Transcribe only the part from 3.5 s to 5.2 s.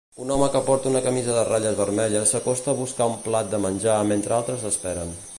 de menjar mentre altres esperen.